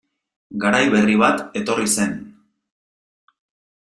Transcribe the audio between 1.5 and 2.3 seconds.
etorri zen...